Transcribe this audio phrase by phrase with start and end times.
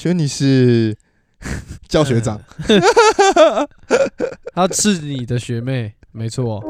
[0.00, 0.96] 请问你是
[1.86, 2.40] 教学长？
[4.54, 6.64] 她是你的学妹，没错。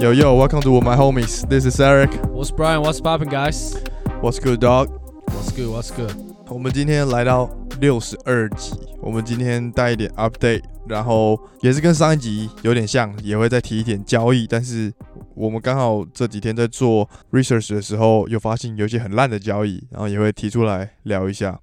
[0.00, 1.46] Yo yo, welcome to my homies.
[1.46, 2.10] This is Eric.
[2.32, 3.74] What's Brian，What's popping, guys?
[4.22, 4.88] What's good, dog?
[5.26, 5.68] What's good?
[5.68, 6.16] What's good?
[6.48, 7.50] 我们今天来到
[7.80, 14.46] 六十二集，我们今天带一点 update，然后也是跟上一集有点像，也会再提一点交易。
[14.46, 14.92] 但是
[15.34, 21.58] 我们刚好这几天在做 research 的时候，又发现有一些很烂的交易，然后也会提出来聊一下。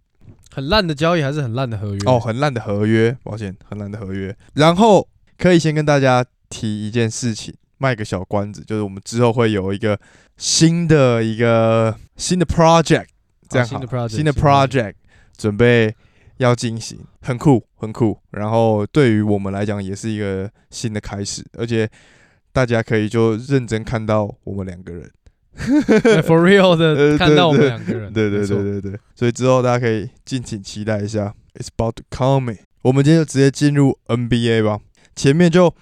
[0.52, 2.00] 很烂的交易还是很烂的合约？
[2.06, 4.36] 哦，很烂的合约，抱歉，很烂的合约。
[4.56, 9.98] 然后可以先跟大家提一件事情，卖个小关子，就是我们之后会有一个
[10.38, 13.06] 新的一个新的 project，
[13.48, 14.94] 这样好，新的 project，新的 project
[15.40, 15.96] 准备
[16.38, 18.20] 要进行，很酷，很酷。
[18.32, 21.90] 然后对于我们来讲，也是一个新的开始，而且
[22.52, 25.10] 大家可以就认真看到我们两个人。
[25.60, 32.60] 对 For real 的呃看到我们两个人，对对对对对，所以之后大家可以敬请期待一下，It's about to coming。
[32.82, 34.80] 我们今天就直接进入 NBA 吧，
[35.16, 35.74] 前面就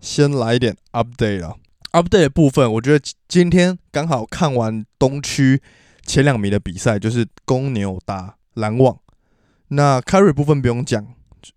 [0.00, 1.56] 先来一点 update 了。
[1.92, 5.60] update 的部分，我觉得今天刚好看完东区
[6.06, 8.98] 前两名的比赛，就是公牛打篮网。
[9.68, 11.06] 那 Curry 部分不用讲，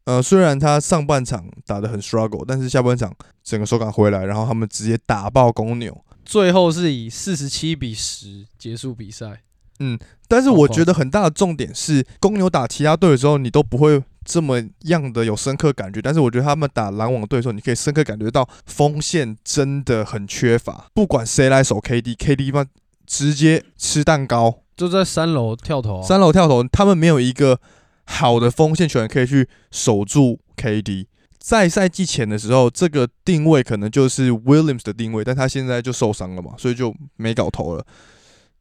[0.05, 3.13] 呃，虽然他上半场打得很 struggle，但是下半场
[3.44, 6.03] 整个手感回来，然后他们直接打爆公牛。
[6.23, 9.41] 最后是以四十七比十结束比赛。
[9.83, 15.99] 嗯但是我觉得很大的重点是，公牛打其他队的时候，你都不会这么样的有深刻感觉。
[15.99, 20.85] 但是我觉得他们打篮网队的时候，你可以深刻感觉到锋线真的很缺乏。
[20.94, 22.66] 不管谁来守 KD，KD 嘛
[23.07, 27.59] 直接吃蛋糕，就在三楼跳投、啊，三楼跳投，他们没有一个
[28.05, 31.08] 好的锋线球员可以去守住 KD。
[31.38, 37.85] 在赛季前的时候，这个定位可能就是 Williams 的定位，但他现在就受伤了嘛，所以就没搞头了。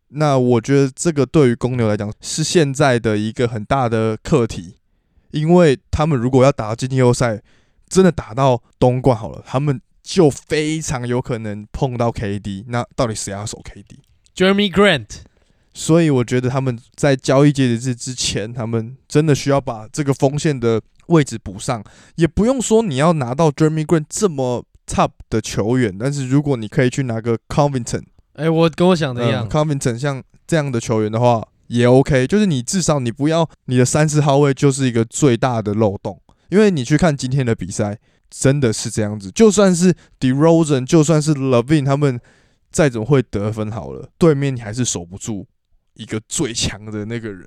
[0.08, 4.76] 那我觉得这个对于公牛来讲是现在的一个很大的课题，
[5.30, 7.42] 因为他们如果要打到季后赛，
[7.88, 12.64] 真的打到东冠好了，他们就非常有可能碰到 KD。
[12.68, 15.06] 那到底谁要守 KD？Jeremy Grant，
[15.72, 21.82] 所以我觉得他们在交易截止日之前，他们真的需要把这个锋线的位置补上。
[22.16, 32.26] 也不用说你要拿到 Jeremy Grant 这么 top 的球员，但是如果你可以去拿个 Covington，哎、我跟我想的一样嗯、，Covington 像这样的球员的话，也 OK。
[32.26, 37.98] 就是你至少你不要你的三四号位就是一个最大的漏洞，因为你去看今天的比赛，
[38.28, 39.30] 真的是这样子。
[39.30, 42.20] 就算是 DeRozan，就算是 Levine 他们
[42.72, 45.46] 再怎么会得分好了，对面你还是守不住
[46.00, 47.46] 一个最强的那个人。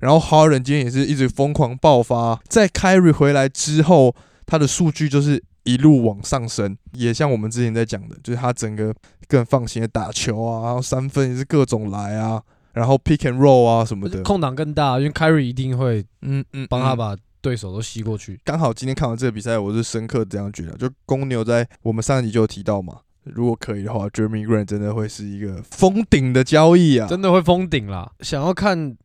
[0.00, 4.14] 然后 Harden 今天也是一直疯狂爆发，在 Kyrie 回来之后，
[4.46, 8.94] 他的数据就是一路往上升，也像我们之前在讲的，就是他整个
[9.26, 12.40] 更放心的打球啊，然后三分也是各种来啊，
[12.74, 18.38] 然后 pick and roll 啊什么的，空档更大，因为 Kyrie 一定会嗯嗯，嗯帮他把对手都吸过去。
[18.44, 23.00] 刚好今天看完这个比赛，我是深刻这样觉得，就公牛在我们上一集就有提到嘛，
[23.34, 28.10] 如果可以的话，Jeremy Grant 真的会是一个封顶的交易啊，真的会封顶啦！
[28.20, 28.96] 想要看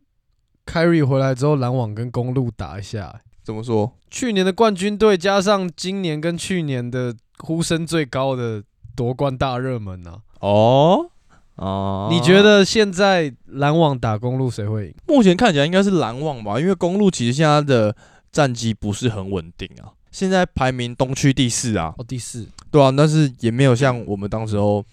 [0.65, 3.91] Kyrie 回来之后，篮网跟公路打一下、欸怎么说？
[4.09, 8.63] 去年的冠军队加上今年跟去年的呼声最高的
[8.95, 10.21] 夺冠大热门啊！
[10.39, 11.09] 哦
[11.55, 14.95] 哦，你觉得现在篮网打公路谁会赢？
[15.05, 16.57] 目前看起来应该是篮网吧？
[16.57, 17.93] 因为公路其实现在的
[18.31, 24.85] 战绩不是很稳定啊，现在排名东区第四啊，哦，第四，对啊，但是也没有像我们当时候，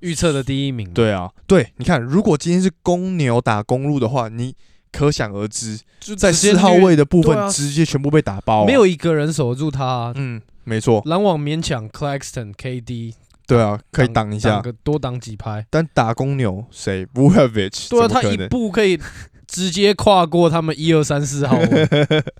[0.00, 4.54] 预测的第一名。，对啊，对，你看，如果今天是公牛打公路的话，你
[4.92, 10.12] 可想而知，就在四号位的部分直接全部被打爆啊、没有一个人守住他、啊。
[10.14, 13.14] 嗯，没错，篮网勉强 Claxton、KD
[13.46, 14.60] 对啊，可以挡一下。
[14.60, 15.66] 个多挡几拍。
[15.70, 18.36] 但打公牛谁 v u h e v i c 对啊，他一？
[18.48, 19.00] 步可以
[19.48, 21.88] 直接跨过他们一二三四号位。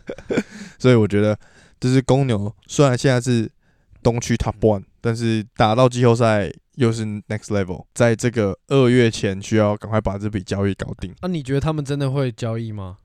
[0.79, 1.37] 所以我觉得，
[1.81, 3.51] 就是公牛虽然现在是
[4.03, 11.15] 东区 Top One，但是打到季后赛又是 Next Level，在这个二月前需要赶快把这笔交易搞定。
[11.23, 12.99] 那、你觉得他们真的会交易吗？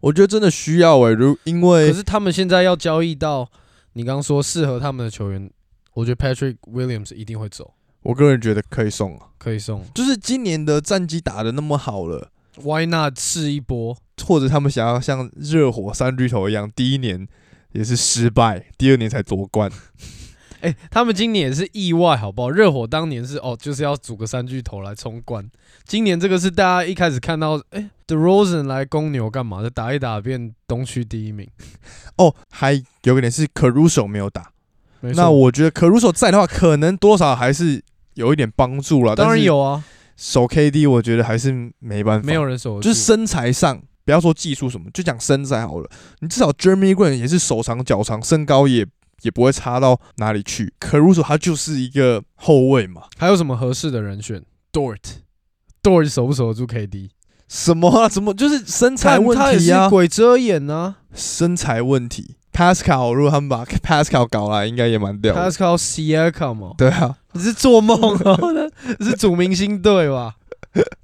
[0.00, 3.48] 我觉得真的需要诶、如因为可是他们现在要交易到
[3.92, 5.50] 你刚刚说适合他们的球员，
[5.94, 9.84] 我觉得 Patrick Williams 一定会走，我个人觉得可以送啊，可以送。
[9.94, 12.30] 就是今年的战绩打得那么好了
[12.62, 13.96] ，Why not 试一波？
[14.26, 17.28] 或者他们想要像热火三巨头一样，第一年
[17.72, 19.70] 也是失败，第二年才夺冠。
[20.60, 22.50] 哎、他们今年也是意外，好不好？
[22.50, 25.50] 热火当年是哦，就是要组个三巨头来冲冠。
[25.86, 29.62] 今年这个是大家一开始看到，哎、d e Rosen 来公牛干嘛？
[29.62, 31.48] 就打一打变东区第一名。
[32.18, 32.74] 哦，还
[33.04, 34.50] 有个点是 Caruso 没有打，
[35.00, 37.82] 那我觉得 Caruso 在的话，可能多少还是
[38.12, 39.16] 有一点帮助了。
[39.16, 39.82] 当然有啊，
[40.14, 43.80] 守 KD，我觉得还是没办法，没有人守，就是身材上，
[44.10, 45.88] 不要说技术什么，就讲身材好了。
[46.18, 48.84] 你至少 Jeremy Grant 也是手长脚长，身高也
[49.22, 50.74] 也不会差到哪里去。
[50.80, 54.42] 可 s o 他就是一个后卫嘛，还有什么合适的人选
[54.72, 57.10] ？Dort，Dort 守不守得住 KD？
[57.48, 58.08] 什么啊？
[58.08, 59.84] 怎么就是身材问题啊？
[59.84, 62.34] 是鬼遮眼啊身材问题。
[62.52, 65.34] Pascal 如果他们把 Pascal 搞来，应该也蛮屌。
[65.36, 68.70] ，Pascal Siakam 哦，对啊，你是做梦哦？
[68.98, 70.34] 你是主明星队吧？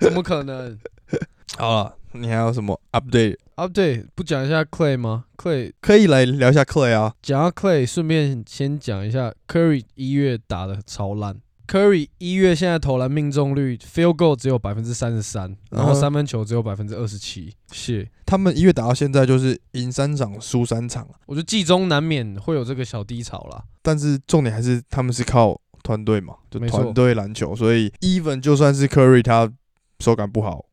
[0.01, 0.77] 怎么可能？
[1.57, 3.37] 好了，你还有什么 update？
[3.55, 7.15] 啊，对，不讲一下 Clay 吗？Clay 可以来聊一下 Clay 啊。
[7.23, 11.41] 讲到 Clay，顺便先讲一下 Curry 一月打的超烂。
[11.67, 17.53] Curry 一月现在投篮命中率 field goal 只有百分之三十三，然后嗯三分球只有百分之二十七。
[17.73, 23.65] 是，他们一月打到现在就是赢三场输三场，我觉得季中难免会有这个小低潮啦。
[23.83, 29.51] 但是重点还是他们是靠团队嘛，就团队篮球，所以 even 就算是 Curry 他
[29.99, 30.66] 手感不好，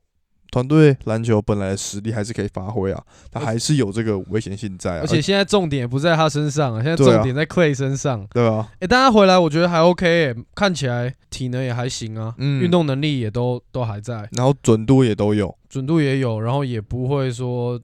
[0.53, 8.25] 团队篮球本来的实力还是可以发挥啊，他还是有这个危险性在啊，而且现在重点也不在他身上啊，现在重点在 Clay 身上。
[8.31, 8.69] 对吧？
[8.79, 17.79] 诶，但他回来我觉得还 OK，、欸、看起来体能也还行啊，嗯运动能力也都都还在，然后准度也都有，准度也有，然后也不会说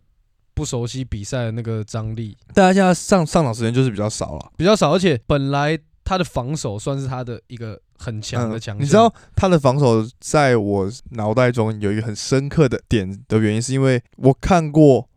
[0.53, 4.51] 不熟悉比赛的那个张力大家现在上上场时间就是比较少了。
[4.57, 5.77] 比较少，而且本来
[6.09, 15.07] 他的防守算是他的一个很强的强你知道他的防守在我脑袋中有一个很深刻的点的原因，是因为我看过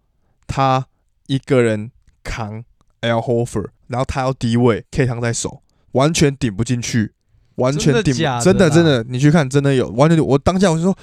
[0.47, 0.87] 他
[1.29, 1.91] 一个人
[2.23, 2.63] 扛
[3.01, 5.63] L Hofer，然后他要低位，K 汤在手，
[5.93, 7.15] 完全顶不进去，
[7.55, 10.95] 完全顶不，真的真的真的，你去看，真的有，完全我当下我就说。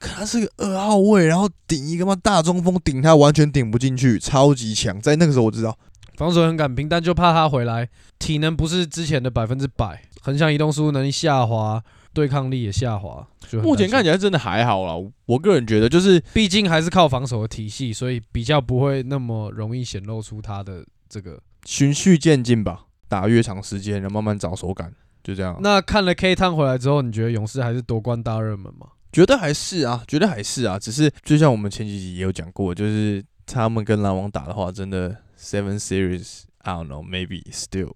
[0.00, 5.00] 可他是个二号位，然后顶一个嘛大中锋，顶他完全顶不进去，超级强。
[5.00, 5.76] 在那个时候我知道，
[6.18, 7.88] 防守很敢拼，但就怕他回来
[8.18, 11.80] 体能不是之前的百分之百，横向移动速度能力下滑，
[12.12, 13.24] 对抗力也下滑。
[13.48, 14.96] 就目前看起来，真的还好啦。
[14.96, 21.40] 我我个人觉得就是毕竟还是靠防守的体系，所以比较不会那么容易显露出他的这个。
[21.64, 24.92] 循序渐进吧，打越长时间，然后慢慢找手感，
[25.22, 25.56] 就这样。
[25.60, 28.88] 那看了 K 汤回来之后，你觉得勇士还是夺冠大热门吗？
[29.12, 37.92] 觉得还是啊，觉得还是啊，只是就像我们前几集也有讲过，就是他们跟篮网打的话，真的 Seven Series，I don't know，maybe still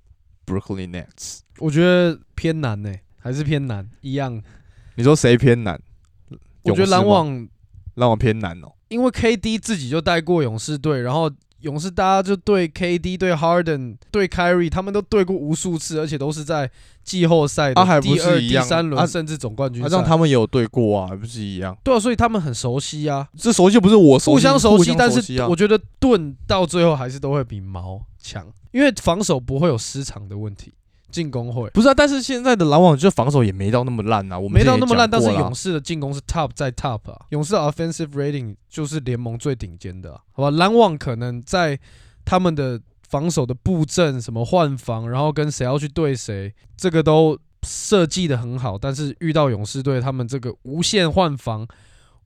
[0.47, 1.41] Brooklyn Nets。
[1.59, 4.41] 我觉得偏难呢、还是偏难，一样。
[4.95, 5.81] 你说谁偏难？
[6.63, 7.49] 我觉得篮网
[7.95, 8.73] 篮网偏难哦。
[8.89, 11.31] 因为 KD 自己就带过勇士队，然后
[11.63, 16.71] 勇士大家就对 KD、对 Harden、对 Kyrie 他们都对过无数次，而且都是在
[17.03, 19.97] 季后赛的第二、第三轮，啊甚至总冠军啊，赛。
[19.97, 21.77] 让他们也有对过啊，还不是一样？
[21.83, 30.73] 对啊，所以他们很熟悉啊，这熟悉不是我熟悉，互相熟悉，但是我觉得盾到最后还是都会比矛强，因为防守不会有失常的问题，
[31.13, 31.69] 进攻会。
[31.71, 40.51] 不是啊，但是现在的篮网就防守也没到那么烂啊，我们没到那么烂，但是勇士的进攻是 top 在 top 啊，勇士的 offensive rating 就是联盟最顶尖的、啊，好吧？
[40.51, 41.79] 篮网可能在
[42.25, 51.67] 他们的防守的布阵、什么换防，然后跟谁要去对谁，这个都设计的很好，但是遇到勇士队他们这个无限换防、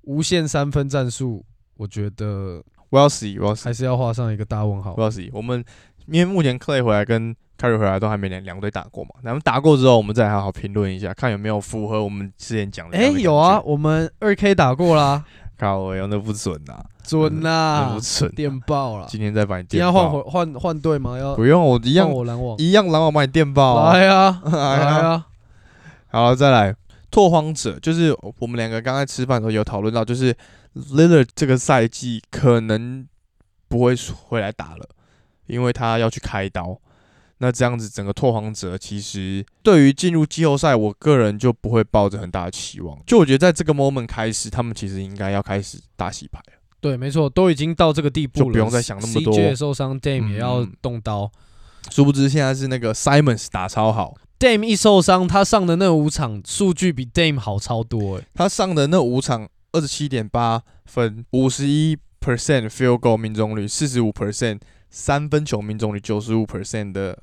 [0.02, 1.44] 无限三分战术，
[1.76, 5.02] 我觉得我要死，我要死还，是要画上一个大问号我。
[5.02, 5.28] 要死。
[5.32, 5.62] 我们
[6.06, 12.98] 因为目前 Clay 回来跟 Curry 回来都还没两两队打过嘛，咱们打过之后，我们再好好评论一下，看有没有符合我们之前讲的。
[12.98, 15.24] 哎、有啊，，我们二 K 打过啦，
[15.58, 17.48] 靠，我用的不准呐，准那
[17.80, 18.30] 啦不，准。
[18.32, 19.06] 电爆了。
[19.08, 21.18] 今天再把你今天要换回换换队吗？
[21.18, 22.58] 要不用，我一样我拦网。
[22.58, 23.94] 一样，拦网把你电爆啊。
[23.94, 25.24] 来啊， 来呀！
[26.08, 26.74] 好，再来
[27.10, 30.34] 拓荒者，就是我们两个刚才吃饭的时候有讨论到，就是
[30.74, 33.06] Lillard 这个赛季可能
[33.68, 33.94] 不会
[34.28, 34.86] 回来打了，
[35.46, 36.78] 因为他要去开刀。
[37.38, 42.98] 那这样子，整个拓荒者其实对于进入季后赛，我个人就不会抱着很大的期望。
[43.06, 46.52] 就我觉得，在这个 moment 开始，他们其实应该要开始大洗牌了。
[46.80, 51.30] 对，没错，都已经到这个地步了，就不用再想那么多 CJ 也受伤，Dame 也要嗯动刀。
[51.90, 64.60] 殊不知现在是那个 Simons 打超好，Dame 一受伤，他上的那五场数据比 Dame 好超多哎、他上的那五场二十七点八分，五十一 percent field goal 命中率，四十五 percent
[64.96, 67.18] 三分球命中率，九十五 percent 的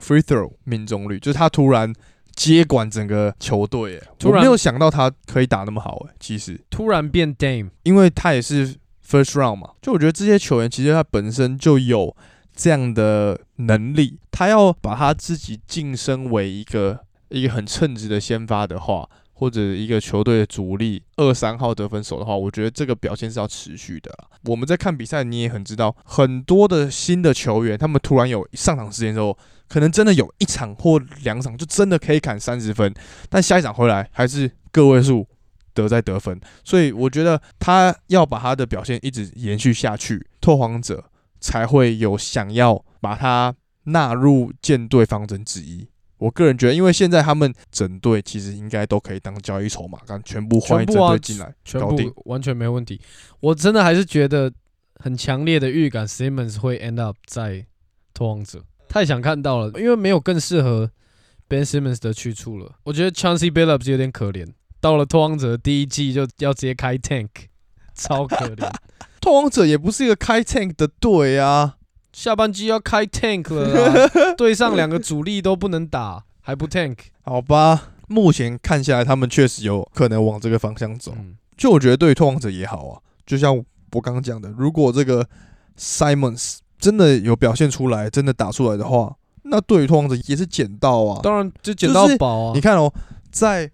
[0.00, 1.92] free throw 命中率，就是他突然
[2.34, 8.74] 接管整个球队，哎，突然我没有想到他可以打那么好，哎，其实，突然变 Dame，因为他也是
[9.06, 12.16] first round 嘛，就我觉得这些球员其实他本身就有
[12.56, 19.06] 这样的能力，他要把他自己晋升为一个一个很称职的先发的话，
[19.38, 24.12] 或者一个球队的主力二三号得分手的话，我觉得这个表现是要持续的。
[24.44, 32.92] 我们在看比赛，你也很知道，很多的新的球员，他们突然有上场时间之后，可能真的有一场或两场就真的可以砍三十分，
[33.30, 35.24] 但下一场回来还是个位数
[35.72, 41.04] 得在得分，所以我觉得他要把他的表现一直延续下去，拓荒者
[41.38, 43.54] 才会有想要把他
[43.84, 45.86] 纳入舰队方针之一。
[46.18, 52.10] 我个人觉得，因为现在他们整队其实应该都可以当交易筹码，刚全部换一整队进来，全搞定。
[52.10, 53.00] 部完全没问题。
[53.40, 54.52] 我真的还是觉得
[54.96, 57.64] 很强烈的预感，Simmons 会 end up 在
[58.12, 60.90] 拓荒者，太想看到了，因为没有更适合
[61.48, 62.74] Ben Simmons 的去处了。
[62.82, 67.28] 我觉得 Chauncey Billups 有点可怜，到了拓荒者第一季就要直接开 tank，
[67.94, 68.68] 超可怜。
[69.20, 71.77] 拓荒者也不是一个开 tank 的队啊，
[72.12, 76.96] 下半季要开 tank 了啦， 对上两个主力都不能打，还不 tank？
[77.22, 77.92] 好吧。
[78.10, 81.12] 目前看下来，他们确实有可能往这个方向走。
[81.18, 83.54] 嗯，就我觉得对于拓荒者也好啊，就像
[83.92, 85.28] 我刚刚讲的，如果这个
[85.78, 91.20] Simons 真的有表现出来，真的打出来的话，那对于拓荒者也是捡到啊。
[91.22, 92.52] 当然就捡到宝啊。
[92.54, 92.90] 你看哦，
[93.30, 93.70] 在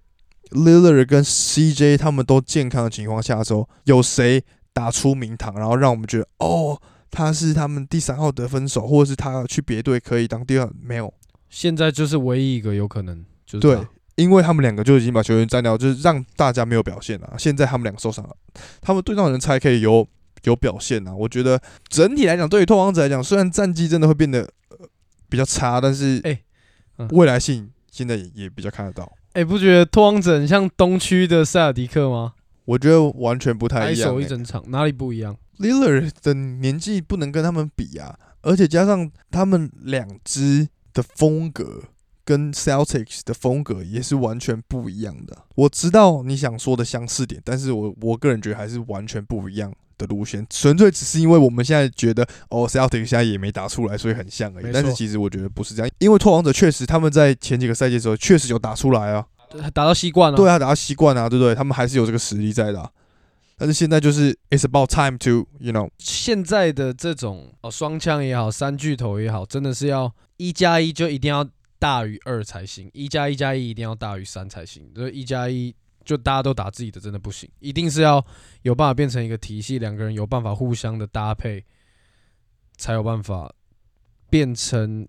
[0.50, 6.80] Lillard 跟 CJ 他们都健康的情况下的时候，有谁打出名堂，然后让我们觉得哦，
[7.14, 10.68] 他是他们第三号得分手，或者是他去别队可以当第二？
[10.82, 11.14] 没有，
[11.48, 13.78] 现在就是唯一一个有可能，就是对，
[14.16, 17.34] 因为他们两个就已经把球员占掉，就是让大家没有表现了。
[17.38, 18.36] 现在他们两个受伤了，
[18.80, 20.06] 他们对上人才可以有
[20.42, 21.14] 有表现啊。
[21.14, 24.40] 我觉得整体来讲，对于拓荒者来讲，虽然战绩真的会变得、
[24.70, 24.78] 呃、
[25.28, 26.38] 比较差，但是哎
[26.98, 29.10] 嗯未来性现在也也比较看得到。
[29.34, 32.34] 哎、不觉得拓荒者很像东区的塞尔迪克吗？
[32.64, 34.14] 我觉得完全不太一样、欸。
[34.14, 35.36] 手一整场，哪里不一样？
[35.58, 41.82] Lillard 的年纪不能跟他们比啊，而且加上他们两支的风格
[42.24, 45.36] 跟 Celtics 的风格也是完全不一样的。
[45.54, 59.26] 我知道你想说的相似点，但是我我个人觉得还是完全不一样的路线，纯粹只是因为我们现在觉得哦 Celtics 现在也没打出来，所以很像而已但是其实我觉得不是这样，因为拓荒者确实他们在前几个赛季的时候确实有打出来啊，
[59.72, 60.36] 打到习惯了。
[60.36, 61.54] 对啊，打到习惯啊，对不对？
[61.54, 62.90] 他们还是有这个实力在的啊、
[63.56, 74.90] 但是现在就是 It's about time to you know 现在的这种哦双枪也好，三巨头也好，真的是要一加一就一定要大于二才行，一加一加一一定要大于三才行。
[74.94, 78.24] 这一加一就大家都打自己的，真的不行，一定是要
[78.62, 81.64] 有办法变成一个体系，两个人有办法互相的搭配，
[82.76, 83.54] 才有办法
[84.28, 85.06] 变成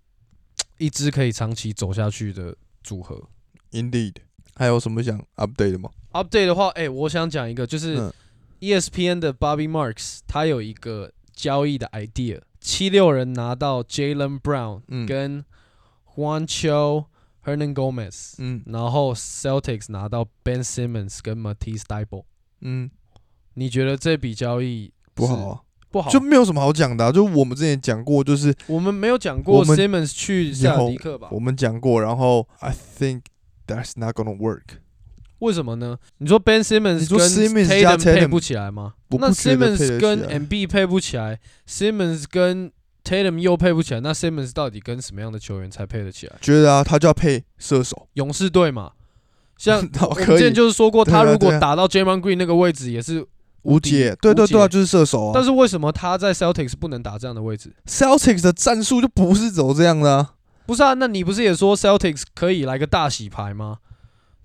[0.78, 3.30] 一支可以长期走下去的组合。
[3.72, 4.16] Indeed，
[4.56, 8.14] 还有什么想 update 的吗？update 的话，哎、我想讲一个，就是 E 嗯
[8.60, 15.44] ESPN 的 Bobby Marks，他有一个交易的 idea，七六人拿到 Jalen Brown 嗯跟
[16.16, 17.06] Juancho
[17.44, 22.26] Hernan Gomez，、嗯然后 Celtics 拿到 Ben Simmons 跟 Matisse t y b o
[22.62, 22.90] 嗯，
[23.56, 26.10] 你觉得这笔交易不好啊，不好？
[26.10, 31.40] 就没有什么好讲的啊、就我们之前讲过，就是我们没有讲过 Simmons 去塞尔迪克吧我？
[31.40, 33.22] 们讲过，然后 I think
[33.68, 34.80] that's not gonna work。
[35.46, 35.98] 为什么呢？
[36.18, 38.94] 你说 Ben Simmons 说跟 Simmons 配不起来吗？
[39.12, 42.72] 那 Simmons 跟起来 MB 配不起来，Simmons 跟
[43.04, 46.34] Tatum 又配不起来，那 Simmons 到底跟什么样的球员才配得起来？
[46.42, 48.92] 觉得啊，他就要配射手，勇士队嘛，
[49.58, 53.24] 像 我之前就是说过，他如果打到 Draymond Green 那个位置也是
[53.62, 54.16] 无解。
[54.20, 55.32] 对对对啊，就是射手啊。
[55.34, 60.32] 但是为什么他在 Celtics 不能打这样的位置？Celtics 的战术就不是走这样的啊。
[60.66, 63.78] 不是啊，那你不是也说 Celtics 可以来个大洗牌吗？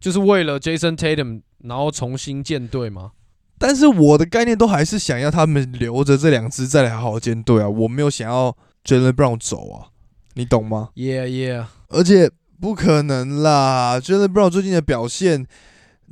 [0.01, 3.13] 就是为了 Jason Tatum，然后重新建队吗？
[3.59, 9.89] 但是我的概念都还是想要他们留着这两支再来好好建队啊，我没有想要 Jalen Brown 走啊，
[10.33, 15.47] 你懂吗？Yeah, yeah，而且不可能啦，Jalen Brown 最近的表现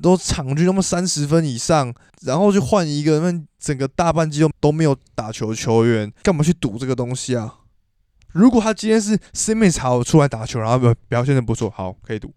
[0.03, 7.55] 都场均那么三十分以上，然后就换一个那整个大半季都都没有打球球员，干嘛去赌这个东西啊？
[8.33, 12.33] 如果他今天是 Simmons 好出来打球，然后表表现的不错，好可以赌。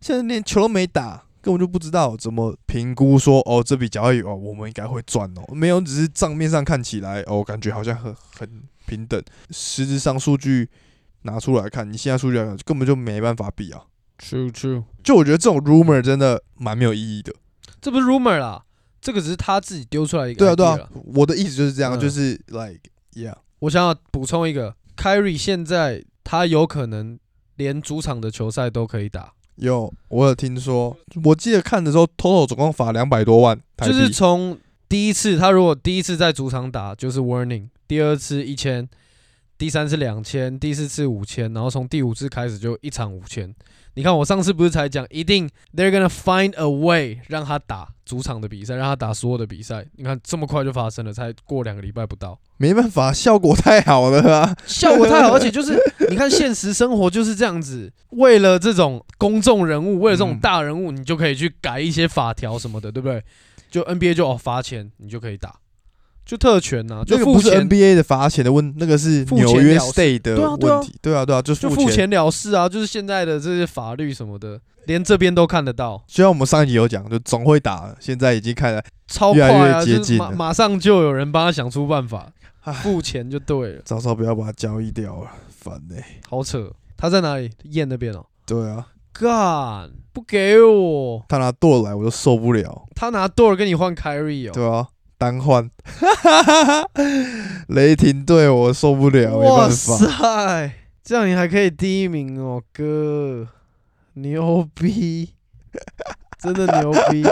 [0.00, 10.68] 现在连球都没打，根本就不知道怎么评估说哦这笔交易哦我们应该会赚哦，没有，只是账面上看起来哦感觉好像很很平等，实质上数据
[11.22, 13.82] 拿出来看，你现在数据来看根本就没办法比啊。
[14.18, 17.34] True, true，就我觉得这种 rumor 真的蛮没有意义的。
[17.80, 18.64] 这不是 rumor 啦，
[19.00, 22.80] 这个只是他自己丢出来一个对啊，对啊，我的意思就是这样，嗯就是 like
[23.14, 27.18] yeah，我想要补充一个，Kyrie 现在他有可能
[27.56, 34.58] 连主场的球赛都可以打，有我有听说，我记得看的时候，total 总共罚两百多万，就是从
[34.88, 38.88] 第一次他如果第一次在主场打就是 warning，第二次一千，
[39.56, 43.54] 第三次两千，第四次五千，然后从第五次开始就一场五千。
[43.94, 49.86] 你看我上次不是才讲，一定 they're gonna find a way 让他打主场的比赛，让他打所有的比赛。
[49.96, 54.56] 你看这么快就发生了，才过两个礼拜不到，没办法，效果太好了啊！
[54.66, 55.78] 效果太好，而且就是
[56.10, 63.22] 你看现实生活就是这样子，为了这种公众人物，为了这种嗯大人物，你就可以去改一些法条什么的，对不对？
[63.70, 65.54] 就 NBA 就哦罚钱，你就可以打，
[66.24, 70.94] 就特权呐、就这个不是 NBA 的罚钱的问，那个是纽约 State 的问题。
[71.02, 72.08] 对啊，对啊，就就付钱。
[72.08, 82.32] 了事啊，就是现在的这些法律什么的，连这边都看得到，就像我们上一集有讲，就总会打，现在已经看了，超快越接近马马上就有人帮他想出办法，
[82.82, 85.96] 付钱就对了，早早不要把它交易掉了，烦呢、
[86.28, 86.70] 好扯。
[86.96, 87.50] 他在哪里？
[87.64, 88.24] 燕那边哦。
[88.46, 94.52] 对啊，干，不给我，他拿舵来我就受不了，他拿多尔跟你换 Kyrie 哦。
[94.54, 95.70] 对啊，单换，
[97.68, 99.96] 雷霆队我受不了，没哇办法。
[99.96, 103.46] 塞，这样你还可以第一名哦，哥，
[104.14, 105.30] 牛逼，
[106.40, 107.24] 真的牛逼。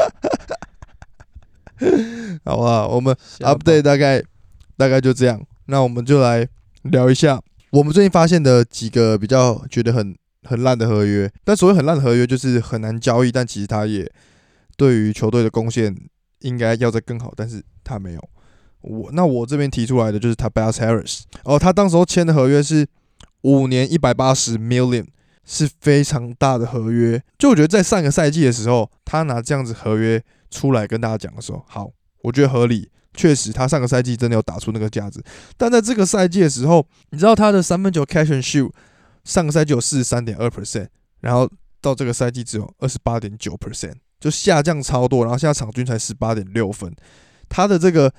[2.45, 4.23] 好吧，我们 update 大概
[4.77, 6.47] 大概就这样，那我们就来
[6.83, 10.15] 聊一下我们最近发现的几个比较觉得很
[10.49, 11.31] 很烂的合约。
[11.45, 14.09] 但所谓很烂的合约，就是很难交易，但其实他也
[14.77, 15.97] 对于球队的贡献
[16.43, 18.31] 应该要再更好，但是他没有。
[18.83, 22.87] 我那我这边提出来的就是 Tobias Harris，哦，他当时候签的合约是
[23.43, 25.07] 五年一百八十 million，
[25.45, 27.23] 是非常大的合约。
[27.39, 31.91] 就我觉得在上个赛季的时候，他拿这样子合约出来跟大家讲的时候，好，
[32.23, 32.91] 我觉得合理。
[33.15, 35.23] 确实，他上个赛季真的有打出那个价值，
[35.59, 38.73] 但在这个赛季的时候，你知道他的三分球 catch and shoot
[39.23, 40.89] 上个赛季有四十三点二 percent，
[41.21, 41.47] 然后
[41.83, 45.25] 到这个赛季只有二十八点九 percent，就下降超多。
[45.25, 46.95] 然后现在场均才十八点六分，
[47.49, 48.15] 他的这个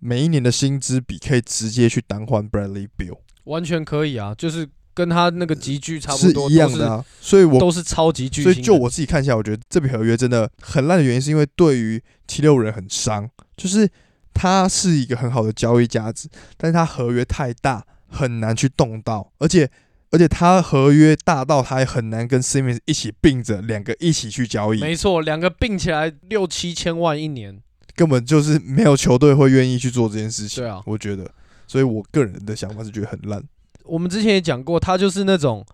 [0.00, 7.04] 每一年的薪资比可以直接去单换 Bradley Bill，完全可以啊，就是跟他那个集聚差不多是多，一样的啊。
[7.20, 8.52] 所以我都是超级巨星。
[8.52, 13.88] 所以就我自己看一下，我觉得这笔合约真的很烂的原因，是因为对于七六人很伤，就是
[14.34, 19.70] 他是一个很好的交易价值，但是他合约太大，很难去动到，而且
[20.12, 27.58] 而且他合约大到他也很难跟 Simmons 一起并着两个一起去交易，没错，两个并起来六七千万一年，
[27.96, 30.62] 根本就是没有球队会愿意去做这件事情。
[30.62, 31.28] 对啊我觉得，
[31.66, 33.42] 所以我个人的想法是觉得很烂。
[33.84, 35.66] 我们之前也讲过，他就是那种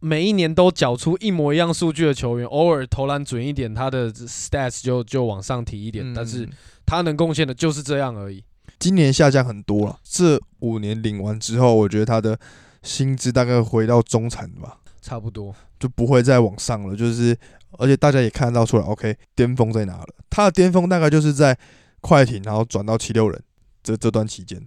[0.00, 6.50] 每一年都缴出一模一样数据的球员，偶尔投篮准一点，他的 stats 就就往上提一点，但是嗯
[6.84, 8.42] 他能贡献的就是这样而已。
[8.78, 12.38] 今年下降很多了，这五年领完之后，我觉得他的
[12.82, 14.78] 薪资大概回到中产吧。
[15.00, 16.94] 差不多，就不会再往上了。
[16.94, 17.34] 就是，
[17.78, 20.06] 而且大家也看得到出来，OK，巅峰在哪了？
[20.28, 21.56] 他的巅峰大概就是在
[22.00, 23.42] 快艇，然后转到七六人
[23.82, 24.60] 这这段期间，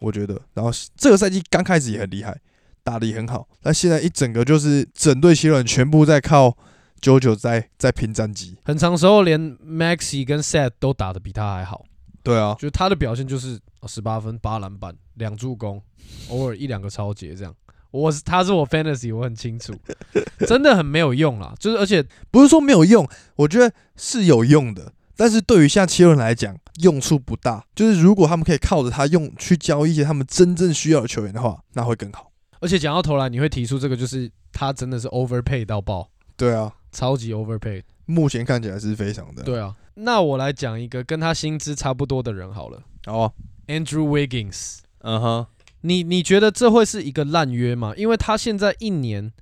[0.00, 0.40] 我觉得。
[0.54, 2.40] 然后这个赛季刚开始也很厉害，
[2.82, 6.56] 打的也很好，但现在一整个就是整队七六人全部在靠
[7.00, 8.56] 九九在在拼战绩。
[8.64, 11.84] 很长时候连 Maxi 跟 Set 都打得比他还好，
[12.22, 15.82] 对啊，就是他的表现就是十八分、八篮板、两助攻，
[16.28, 17.54] 偶尔一两个超节这样。
[17.90, 19.74] 我是他是我 Fantasy，我很清楚，
[20.48, 21.54] 真的很没有用啦。
[21.58, 24.92] 就是而且不是说没有用，我觉得是有用的。
[25.14, 27.64] 但是对于像七六人来讲，用处不大。
[27.74, 32.32] 就是如果他们可以靠着他用去交易一些他们真正需要的球员的话，那会更好。
[32.60, 37.82] 而且讲到头来，你会提出这个，就是他真的是 overpay 到爆，对啊，超级 overpay。
[38.06, 39.42] 目前看起来是非常的。
[39.42, 43.32] 对啊，那我来讲一个跟他薪资差不多的人好了好啊，
[43.66, 44.78] ，Andrew Wiggins。
[45.00, 45.46] 嗯哼，
[45.80, 47.92] 你你觉得这会是一个烂约吗？
[47.96, 49.32] 因为他现在一年，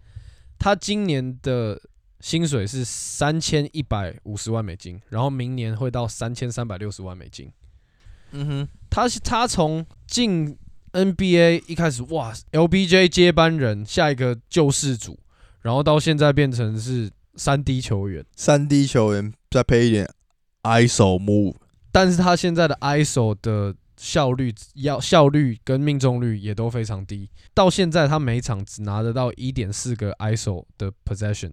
[0.58, 1.80] 他今年的
[2.20, 7.50] 薪水是三千一百五十万美金，然后明年会到三千三百六十万美金。
[8.32, 10.56] 嗯哼，他是他从进
[10.92, 15.18] NBA 一开始哇，LBJ 接班人，下一个救世主，
[15.60, 20.08] 然后到现在变成是三 D 球员，三 D 球员再配一点
[20.62, 21.56] ISO move，
[21.92, 31.52] 但是他现在的 ISO 的效率要效率跟命中率也都非常低，到现在他每场只拿得到一点四个 ISO 的 possession。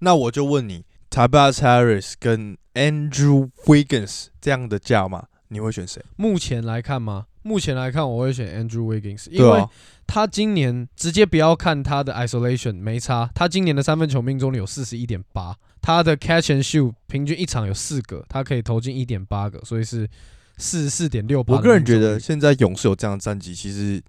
[0.00, 6.02] 那我就问你 t a b a s Harris 跟 Andrew Wiggins 这样的价码，你会选谁？
[6.16, 7.26] 目前来看吗？
[7.42, 9.64] 目前来看，我会选 Andrew Wiggins，因为
[10.06, 20.06] 他今年直接不要看他的 isolation 没差，他今年的三分球命中率有四十一点八，他的 catch and shoot 平均一场有四个，他可以投进一点八个，所以是
[20.58, 21.54] 四十四点六八。
[21.54, 24.02] 我个人觉得现在勇士有这样的战绩，其实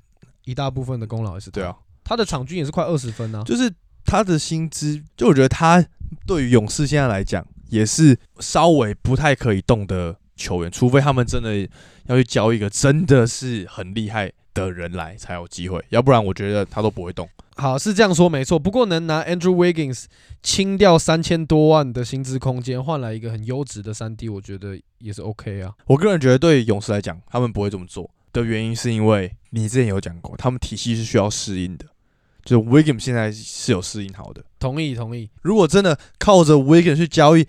[0.43, 3.43] 一大部分的功劳也是对啊，，他的场均也是快二十分啊。
[3.43, 3.71] 就是
[4.03, 5.85] 他的薪资，就我觉得他
[6.25, 11.67] 对于勇士现在来讲，也是稍微不太可以动的球员，除非他们真的
[12.07, 14.31] 要去交一个真的是很厉害
[14.65, 17.27] 的人来才有机会，要不然我觉得他都不会动。
[17.55, 18.57] 好，是这样说没错。
[18.57, 20.05] 不过能拿 Andrew Wiggins
[20.41, 25.73] 清掉三千多万的薪资空间，换来一个很优质的三 D，我觉得也是 OK 啊。
[25.85, 31.85] 我个人觉得对勇士来讲，他们不会这么做的原因，是因为你之前有讲过，他们体系是需要适应的，
[32.45, 34.41] 就是 Wiggins 现在是有适应好的。
[34.57, 35.29] 同意，同意。
[35.41, 37.45] 如果真的靠着 Wiggins 去交易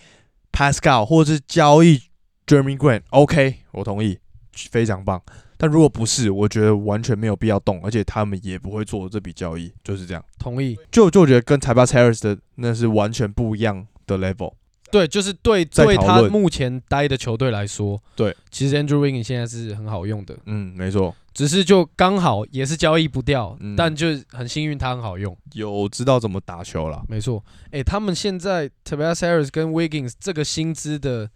[0.51, 2.03] Pascal 或者是交易
[2.49, 4.19] Jeremy Grant，OK，我同意，
[4.53, 5.23] 非常棒。
[5.61, 10.25] 但如果不是，我觉得完全没有必要动，而且他们也不会做这笔交易，就是这样。
[10.39, 10.75] 同意。
[10.91, 14.55] 就就觉得跟 t y b a Harris 的那是完全不一样的 level。
[14.91, 25.37] 对，就是对在对他目前待的球队来说，对，其实 Andrew Wiggins 现在是很好用的，嗯，没错，只是就刚好也是交易不掉，嗯但就很幸运他很好用。
[25.53, 27.05] 有知道怎么打球了。
[27.07, 31.31] 没错，诶，他们现在 Tobias Harris 跟 Wiggins 这个薪资的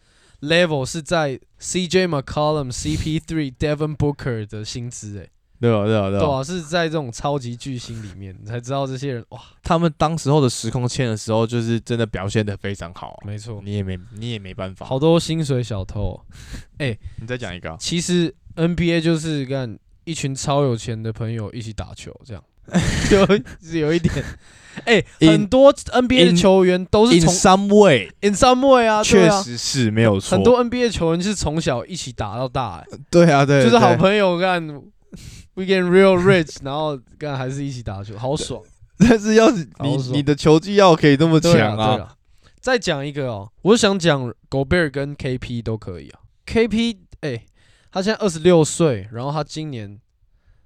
[0.46, 5.30] level 是在 CJ McCollum、CP3、Devin Booker 的薪资，诶，
[5.61, 5.85] 对啊？
[5.85, 6.11] 对啊？
[6.11, 6.20] 对啊？
[6.20, 14.85] 对啊，是在这种超级巨星里面，你才知道这些人哇，他们当时候的时空签的时候，就是真的表现的非常好，没错，你也没你也没办法。
[14.87, 16.20] 好多薪水小偷哦。
[17.20, 22.44] 你再讲一个啊，其实 NBA 就是干一群超有钱的朋友一起打球，这样
[23.09, 23.26] 就
[23.66, 24.12] 是有一点，
[24.84, 30.37] 哎、In- 很多 NBA 的球员都是从 some way，in some way 啊，确实是没有错。
[30.37, 34.66] 很多 NBA 球员是从小一起打到大、哎对啊，对，就是好朋友干，
[35.54, 38.60] we get real rich，然后干还是一起打球，好爽。
[38.98, 42.16] 但是要是你你的球技要可以这么强啊。
[42.60, 46.20] 再讲一个哦，我想讲 Gobert 跟 KP 都可以啊。
[46.46, 47.44] KP 哎、
[47.92, 49.98] 他现在二十六岁，然后他今年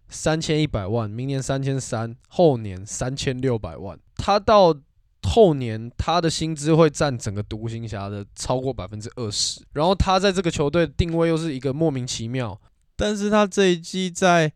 [0.09, 3.99] 三千一百万，明年三千三，后年三千六百万。
[4.17, 4.75] 他到
[5.23, 12.59] 后年他的薪资会占整个独行侠的超过百分之二十，然后他在这个球队的定位又是一个莫名其妙。
[12.97, 14.53] 但是他这一季在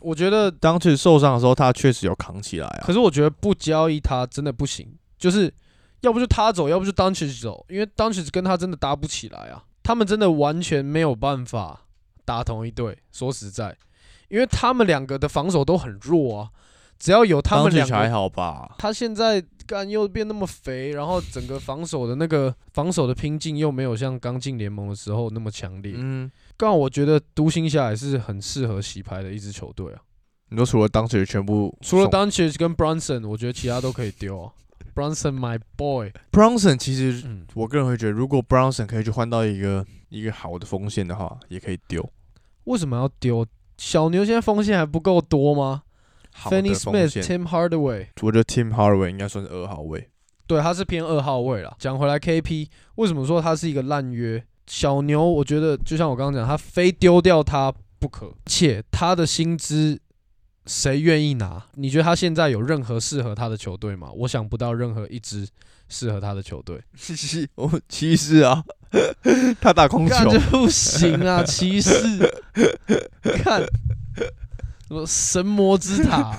[0.00, 2.92] 我觉得当时受伤的时候，他确实有扛起来啊可。
[2.92, 5.52] 是我觉得不交易他真的不行，就是
[6.00, 11.86] 要不就他走，要不就 c h 走，因为 c h 跟他真的搭不起来啊，他们真的完全没有办法
[12.24, 12.98] 打同一队。
[13.12, 13.76] 说实在，
[14.28, 16.50] 因为他们两个的防守都很弱啊，
[16.98, 18.74] 只要有他们两个还，好吧？
[18.78, 25.94] 他现在干又变那么肥，然后整个防守的那个防守的拼劲又没有像刚进联盟的时候那么强烈。
[25.96, 30.00] 嗯，刚好我觉得独行侠也是很适合洗牌的一支球队啊。
[30.48, 34.52] 你说除了当时全部除了送 d u n c h 跟 Bronson，我觉得其他都可以丢、 啊。
[34.94, 42.08] Bronson my boy，Bronson，其实嗯，我个人会觉得，如果 Bronson 可以去换到一个一个好的锋线的话，也可以丢。
[42.64, 43.44] 为什么要丢？
[43.78, 45.82] 小牛现在锋线还不够多吗
[46.34, 50.08] ？Fanny Smith、Tim Hardaway，我觉得 Tim Hardaway 应该算是二号位。
[50.46, 51.74] 对，他是偏二号位了。
[51.78, 54.44] 讲回来，KP 为什么说他是一个烂约？
[54.66, 60.00] 小牛，我觉得就像我刚刚讲，他非丢掉他不可，且他的薪资
[60.66, 61.64] 谁愿意拿？
[61.74, 64.10] 你觉得他现在有任何适合他的球队吗？
[64.12, 65.48] 我想不到任何一支
[65.88, 66.82] 适合他的球队。
[66.94, 68.64] 是， 我骑士啊，
[69.60, 71.92] 他打空球干这，不行啊， 骑士！
[73.42, 73.60] 看
[74.88, 76.38] 什么神魔之塔，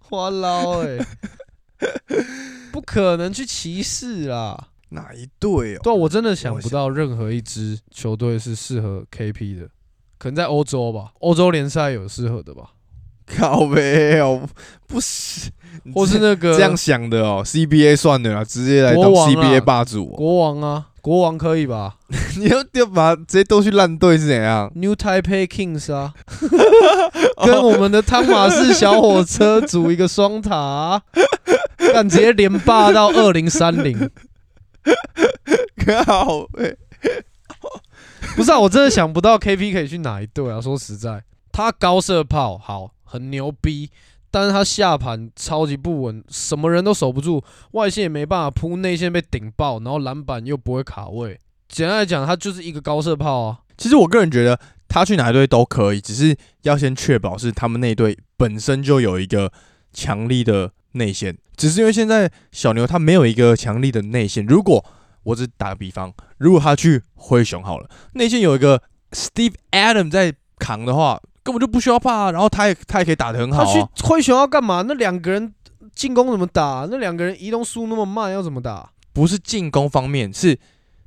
[0.00, 0.98] 花捞哎，
[2.72, 4.68] 不可能去骑士啊！
[4.90, 5.80] 哪一队哦？
[5.82, 9.68] 对啊，我真的想不到任何一支球队是适合 KP 的，
[10.18, 12.70] 可能在欧洲吧，欧洲联赛有适合的吧，
[13.36, 14.40] 靠呗哦，
[14.86, 15.50] 不是，
[15.94, 21.96] 或是那个这样想的哦，CBA 算的啦，直接来当国王啊 CBA 霸主哦、国王啊，国王可以吧
[22.38, 26.14] 你要要把直接都去烂队是怎样？？New Taipei Kings 啊，
[27.44, 31.02] 跟我们的汤马士小火车组一个双塔、啊，
[31.92, 34.10] 干直接连霸到二零三零。
[35.84, 36.76] 靠背，
[38.36, 40.60] 不是啊，我真的想不到 KP 可以去哪一队啊！
[40.60, 43.90] 说实在，他高射炮好，很牛逼，
[44.30, 47.42] 但是他下盘超级不稳，什么人都守不住，
[47.72, 51.40] 外线也没办法扑，内线被顶爆，然后篮板又不会卡位。
[51.68, 53.60] 简单来讲，他就是一个高射炮啊。
[53.76, 59.52] 其实我个人觉得他去哪一队都可以，只是要先确保是他们那队本身就有一个
[59.92, 61.36] 强力的内线。
[61.56, 64.84] 只是因为现在小牛他没有一个强力的内线，如果
[65.24, 73.88] 我只打个比方，如果他去灰熊好了，内线有一个 Steve Adam 在扛的话，根本就不需要怕啊，然后他也他也可以打得很好、他去啊。
[74.04, 74.84] 灰熊要干嘛？
[74.86, 75.50] 那两个人
[75.94, 76.86] 进攻怎么打？
[76.90, 78.90] 那两个人移动速度那么慢，要怎么打？
[79.14, 80.58] 不是进攻方面，是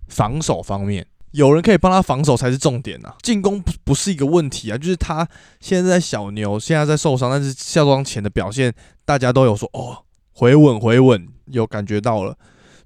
[0.07, 1.05] 防守方面。
[1.29, 4.77] 有人可以帮他防守才是重点啊，进攻不不是一个问题啊。
[4.77, 5.27] 就是他
[5.59, 8.73] 现在在小牛，现在在受伤，但是下装前的表现，
[9.05, 9.99] 大家都有说哦，
[10.33, 12.35] 回稳回稳，有感觉到了。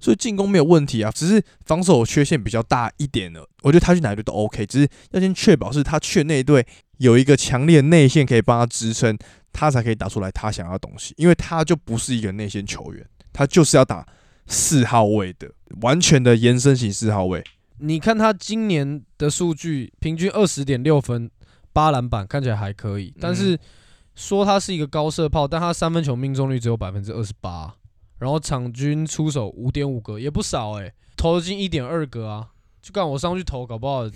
[0.00, 3.48] 所以进攻没有问题啊，只是防守缺陷比较大一点了。
[3.62, 6.66] 我觉得他去哪一队都 OK，只是要先确保是他去那一队
[6.98, 9.16] 有一个强烈的内线可以帮他支撑，
[9.52, 11.14] 他才可以打出来他想要的东西。
[11.16, 14.06] 因为他就不是一个内线球员，他就是要打
[14.46, 17.42] 四号位的，完全的延伸型四号位。
[17.78, 21.30] 你看他今年的数据，平均二十点六分，
[21.72, 23.12] 八篮板，看起来还可以。
[23.20, 23.58] 但是
[24.14, 27.74] 说他是一个高射炮，但他三分球命中率只有百分之二十八，
[28.18, 32.48] 然后场均出手五点五个，也不少诶、投进一点二个啊。
[32.82, 34.08] 就干我上去投，搞不好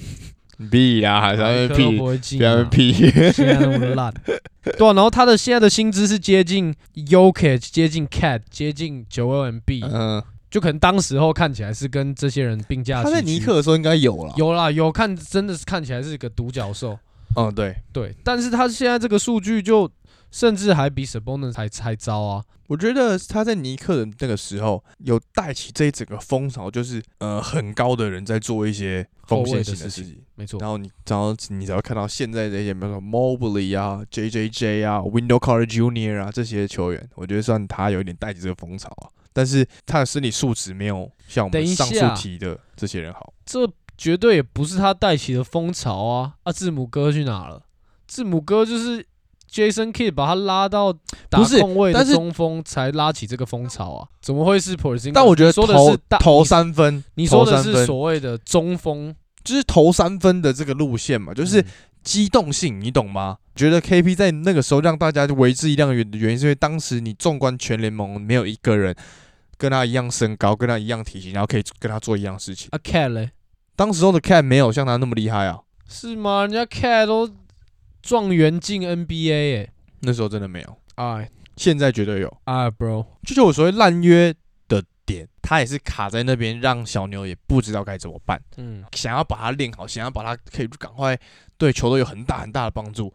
[0.70, 2.62] 屁啦，还一颗都不会进、啊。
[2.70, 2.92] 屁！
[3.32, 4.14] 现在那么烂，
[4.62, 13.02] 对啊，然后他的现在的薪资是接近 Yokich，接近 Cat，接近九 MB，嗯，就可能当时候看起来是跟这些人并驾。
[13.02, 14.32] 他在尼克的时候应该有了。
[14.36, 16.96] 有啦，有看，真的是看起来是一个独角兽。
[17.36, 19.90] 嗯，对对，但是他现在这个数据就
[20.30, 22.44] 甚至还比 Sabonis 还还糟啊。
[22.68, 30.60] 我觉得他在尼克的那个时候有带起这一整个风潮，就是呃很高的人在做一些风险性的事情，没错。
[30.60, 36.22] 然后你然后你只要看到现在这些，比如说 Mobley 啊、JJJ 啊、Wendell Carter Jr.
[36.22, 39.10] 啊这些球员，我觉得算他有一点带起这个风潮啊。
[39.32, 43.32] 但是他的身体素质没有像我们上述提的这些人好。
[43.44, 43.68] 这
[43.98, 46.34] 绝对也不是他带起的风潮啊！
[46.44, 47.62] 啊，字母哥去哪了？
[48.06, 49.06] 字母哥就是
[49.50, 50.92] Jason Kidd 把他拉到
[51.28, 54.08] 打控位的中锋，才拉起这个风潮啊！
[54.20, 55.12] 怎么会是 Porzingis？
[55.12, 61.64] 但我觉得说的是投三分，你说的是所谓的中锋，就是投三分的这个路线嘛，就是
[62.02, 63.38] 机动性，你懂吗？
[63.56, 68.94] 觉得 KP 在那个时候让大家为之一亮的原因，是因为当时你纵观全联盟，没有一个人
[69.58, 72.68] 跟他一样身高，跟他一样体型，然后可以跟他做一样事情。
[72.70, 73.32] 啊，Cat 嘞？
[73.76, 75.60] 当时候的 Cat 没有像他那么厉害啊？
[75.88, 76.42] 是吗？
[76.42, 77.28] 人家 Cat 都
[78.02, 80.78] 状元进 NBA 诶，那时候真的没有。
[80.96, 82.36] 哎，现在绝对有。
[82.44, 84.34] 哎，Bro，就我所谓烂约
[84.68, 88.40] 的点，他也是卡在那边，让小牛也不知道该怎么办。
[88.56, 91.18] 嗯，想要把他练好，想要把他可以赶快
[91.56, 93.12] 对球队有很大很大的帮助，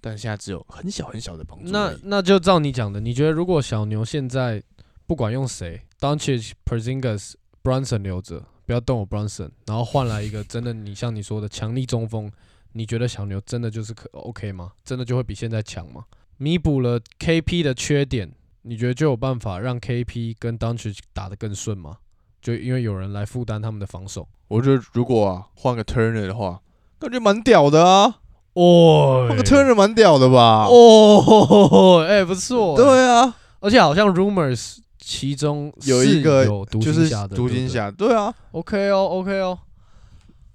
[0.00, 1.70] 但现在只有很小很小的帮助。
[1.70, 4.62] 那那就照你讲的，你觉得如果小牛现在
[5.06, 8.44] 不管用谁 d o n c h i c Porzingis、Brunson 留着？
[8.66, 12.30] 不要动我 Brunson，然后换来一个真的，你像你说的强力中锋，
[12.72, 14.72] 你觉得小牛真的就是可 OK 吗？
[14.84, 16.04] 真的就会比现在强吗？
[16.36, 21.96] 弥补了 KP 的缺点，你觉得就有办法让 KP 跟 d o n c h 打得更顺吗？
[22.40, 24.28] 就因为有人来负担他们的防守。
[24.46, 26.60] 我觉得如果啊换个 Turner 的话，
[26.98, 28.20] 感觉蛮屌的啊。
[28.54, 30.66] 哦，换个 Turner 蛮屌的吧？
[30.68, 32.76] 哦，哎，不错。
[32.76, 34.78] 对啊，而且好像 Rumors。
[35.00, 36.44] 其中有一个
[36.78, 39.58] 就是独行侠，对啊，OK 哦，OK 哦，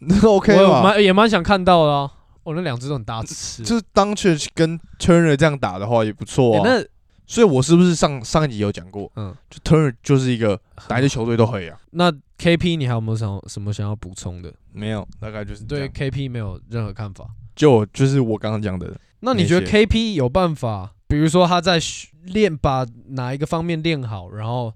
[0.08, 2.12] 那 OK 吧，蛮也蛮想看到的啊。
[2.44, 6.62] 哦，那两只都很大只，就是当 Church 跟 Turner 这样打的话也不错啊。
[6.66, 6.84] 那
[7.26, 9.10] 所以，我是不是上上一集有讲过？
[9.16, 11.80] 嗯，就 Turner 就是一个哪支球队都可以啊。
[11.92, 14.54] 那 KP 你还有没有想什么想要补充的？
[14.74, 17.26] 没有，大概就是对 KP 没有任何看法。
[17.56, 18.94] 就就是我刚刚讲的。
[19.22, 20.92] 那你觉得 KP 有办法？
[21.08, 21.80] 比如说他在
[22.26, 24.74] 练，把哪一个方面练好，然后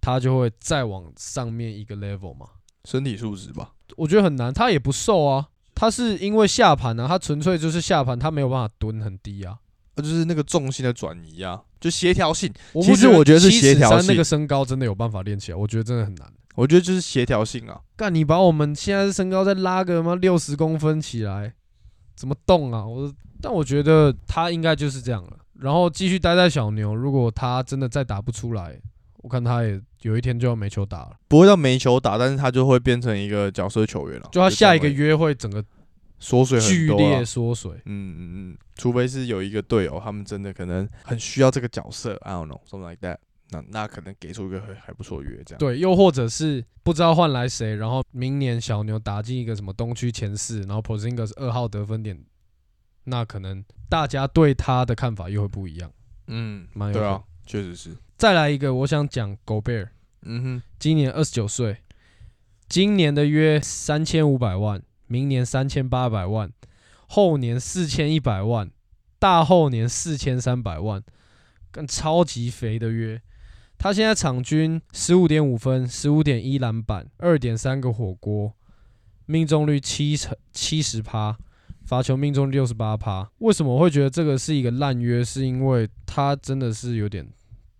[0.00, 2.46] 他就会再往上面一个 level 吗？
[2.84, 4.52] 身体素质吧，我觉得很难。
[4.52, 9.58] 他也不瘦啊，他是因为下盘啊，他纯粹就是下盘，他没有办法蹲很低啊，
[9.96, 12.52] 就是那个重心的转移啊，就协调性。
[12.82, 16.32] 其实我觉得是协调性，那个身高真的有办法练起来，我觉得真的很难。
[16.54, 17.80] 我觉得就是协调性啊。
[17.96, 21.54] 干，你把我们现在身高再拉个妈六十公分起来，
[22.16, 22.84] 怎么动啊？
[22.84, 25.38] 我，但我觉得他应该就是这样了。
[25.60, 28.80] 然后继续待在小牛，如果他真的再打不出来，
[29.18, 31.16] 我看他也有一天就要没球打了。
[31.28, 34.28] 不会到没球打，但是他就会变成一个角色球员了。
[34.32, 35.64] 就他下一个约会整个
[36.18, 37.72] 缩水剧烈缩水。
[37.84, 43.18] 嗯嗯嗯，除非是有一个队友，他们真的可能很需要这个角色，I don't know，something like that。
[43.50, 45.58] 那那可能给出一个还还不错约这样。
[45.58, 52.22] 对，又或者是不知道换来谁，然后明年小牛打进一个什么东区前四，然后 Porzingis 二号得分点。
[53.04, 55.90] 那可能大家对他的看法又会不一样。
[56.26, 57.96] 嗯，对啊，确实是。
[58.18, 59.90] 再来一个，我想讲 Gobert。
[60.22, 61.76] 嗯哼，今年二十九岁，
[62.68, 66.50] 今年的约三千五百万，明年三千八百万，
[67.06, 68.68] 后年四千一百万，
[69.20, 71.00] 大后年四千三百万，
[71.70, 73.22] 跟超级肥的约。
[73.78, 78.52] 他现在场均十五点五分，十五点一篮板，二点三个火锅，
[79.26, 81.38] 命中率七成七十趴。
[81.84, 85.24] 罚球命中六十八趴，为什么我会觉得这个是一个烂约？
[85.24, 87.26] 是因为他真的是有点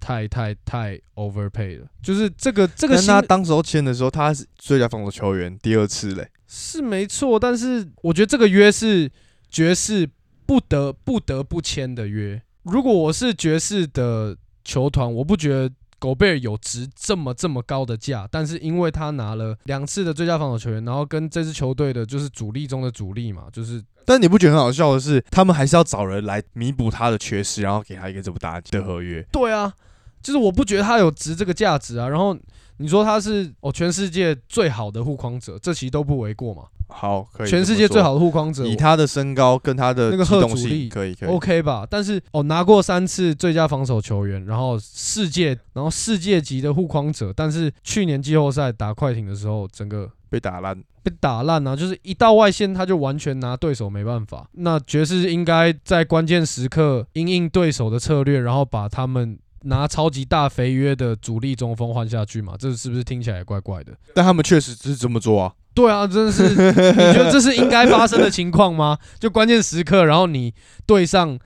[0.01, 1.87] 太太太 overpay 了。
[2.03, 7.39] 就是这个这个，跟他当时候签的时候，他是最佳防守球员第二次嘞，是没错。
[7.39, 9.11] 但是我觉得这个约是
[9.49, 10.09] 爵士
[10.47, 12.41] 不得不得不签的约。
[12.63, 29.27] 如果我是爵士的球团，我不觉得狗贝尔有值这么这么高的价，但是因为他拿了两次的最佳防守球员，然后跟这支球队的就是主力中的主力嘛，就是但你不觉得很好笑的是，他们还是要找人来弥补他的缺失，然后给他一个这么大的合约。
[29.33, 29.73] 对啊，
[30.23, 32.09] 就是我不觉得他有值这个价值啊。
[32.09, 32.37] 然后
[32.79, 36.63] 你说他是哦全世界最好的护框者，这其实都不为过嘛。
[36.91, 37.51] 好，可以。
[37.51, 41.29] 全世界最好的护框者，以他的身高跟他的那个机动力可以可以。
[41.29, 41.87] OK 吧？
[41.89, 51.77] 但是哦，拿过三次最佳防守球员，然后世界，然后世界级的护框者，但是去年季后赛打快艇的时候，整个被打烂，被打烂啊！
[51.77, 54.49] 就是一到外线他就完全拿对手没办法。
[54.53, 62.55] 那爵士应该在关键时刻因应对手的策略，然后把他们拿超级大肥约的主力中锋换下去嘛？
[62.59, 63.93] 这是不是听起来怪怪的？
[64.15, 65.53] 但他们确实是这么做啊。
[65.75, 68.99] 对啊，真的是，你觉得这是应该发生的情况吗？
[69.21, 70.53] 就关键时刻，然后你
[70.87, 71.39] 对上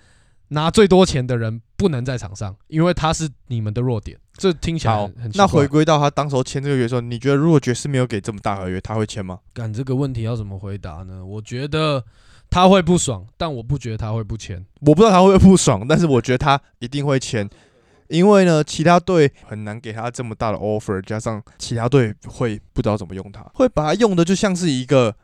[0.48, 9.38] 拿最多钱的人不能在场上，因为他是你们的弱点，这听起来好那回归到他当时候签这个约的时候，你觉得如果爵士没有给这么大合约，他会签吗？
[9.52, 11.22] 干这个问题要怎么回答呢？
[11.22, 12.02] 我觉得
[12.48, 14.64] 他会不爽，但我不觉得他会不签。
[14.80, 17.46] 我不知道他会不爽，但是我觉得他一定会签，
[18.12, 25.16] 因为呢，其他队很难给他这么大的 offer，加上其他队会不知道怎么用他，会把他用的就像是一个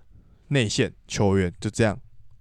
[0.48, 1.98] 内线球员，就这样，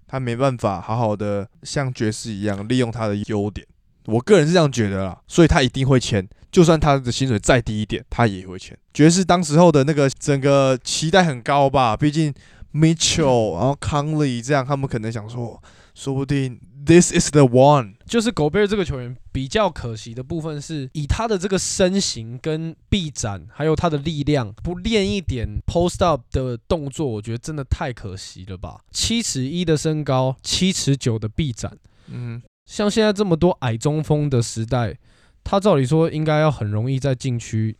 [0.07, 3.67] 他没办法好好的像爵士一样利用他的优点。
[4.05, 8.77] 我个人是这样觉得啦，所以他一定会签，就算他的薪水再低一点，他也会签。
[8.93, 12.33] 爵士当时候的那个整个期待很高吧，毕竟
[12.73, 15.61] Mitchell，然后康利这样，他们可能想说，
[15.93, 16.57] 说不定
[16.87, 17.95] This is the one。
[18.05, 28.79] 就是狗贝尔这个球员比较可惜的部分是，以他的这个身形跟臂展，还有他的力量，不练一点 post up 的动作，我觉得真的太可惜了吧。
[28.91, 34.97] 七尺一的身高，七尺九的臂展，嗯，像现在这么多矮中锋的时代，
[35.43, 37.75] 他照理说应该要很容易在禁区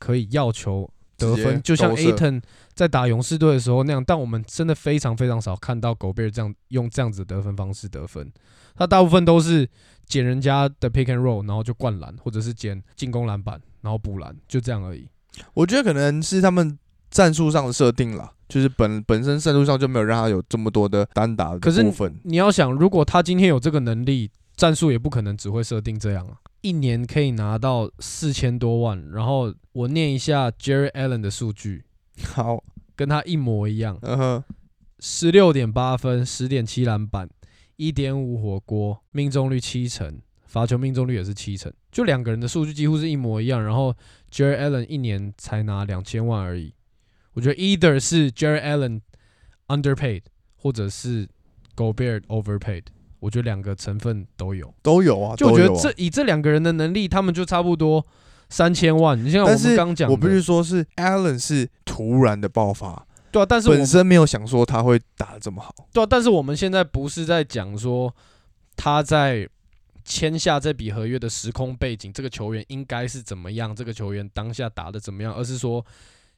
[0.00, 2.40] 可以要球得分，就像勾射 Aton
[2.74, 4.02] 在打勇士队的时候那样。
[4.02, 8.32] 但我们真的非常非常少看到狗贝尔这样用这样子的得分方式得分，
[8.74, 9.68] 他大部分都是
[10.06, 15.06] 捡人家的 pick and roll，然后就灌篮，或者是捡进攻篮板，然后补篮，就这样而已。
[15.54, 16.78] 我觉得可能是他们
[17.10, 21.82] 战术上的设定啦，就是本本身战术上就没有让他有这么多的单打的可是。
[22.22, 26.34] 你要想，如果他今天有这个能力，战术也不可能只会设定这样啊。
[26.60, 31.84] 一年可以拿到四千多万，然后我念一下 Jerry Allen 的数据，
[32.24, 32.64] 好，
[32.96, 34.44] 跟他一模一样，嗯哼，
[34.98, 37.28] 十六点八分，十点七篮板，
[37.76, 43.64] 一点五火锅，命中率七成，罚球命中率也是七成，就两个人的数据几乎是一模一样。
[43.64, 43.94] 然后
[44.32, 46.74] Jerry Allen 一年才拿两千万而已，
[47.34, 49.02] 我觉得 either 是 Jerry Allen
[49.68, 50.22] underpaid，
[50.56, 51.28] 或者是
[51.76, 52.82] Gobert overpaid，
[53.20, 54.72] 我觉得两个成分都有。
[54.82, 58.04] 都有啊，就我觉得这以这两个人的能力，他们就差不多
[58.48, 59.22] 三千万。
[59.22, 65.74] 你像我们刚讲，我不是说是 Allen 是突然的爆发，对啊，但是我本身没有想说他会打得这么好。
[65.92, 68.14] 对啊，但是我们现在不是在讲说
[68.76, 69.48] 他在
[70.04, 75.84] 签下这笔合约的时空背景，这个球员应该是怎么样，这个球员当下打的怎么样，而是说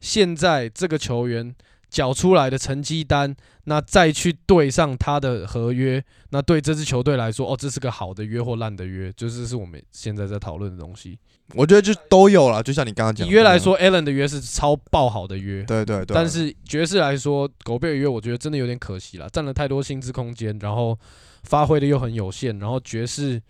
[0.01, 1.55] 现在这个球员
[1.91, 11.19] 缴出来的成绩单，那再去对上他的合约，那对这支球队来说，哦，这是个好的约或烂的约，就是是我们现在在讨论的东西。
[11.55, 20.97] 我觉得就都有了，就像你刚刚讲的，以约来说，Allen 的约是超爆好的约，对对对，但是爵士来说，狗贝尔约我觉得真的有点可惜了，占了太多薪资空间，然后
[21.43, 23.43] 发挥的又很有限，然后爵士